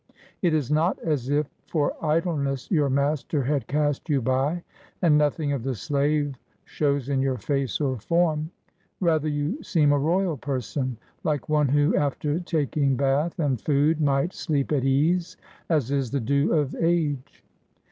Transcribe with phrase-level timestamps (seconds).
[0.41, 4.63] It is not as if for idleness your master had cast you by,
[4.99, 6.33] and nothing of the slave
[6.65, 8.49] shows in your face or form.
[8.99, 14.33] Rather you seem a royal person; like one who after taking bath and food might
[14.33, 15.37] sleep at ease,
[15.69, 17.43] as is the due of age.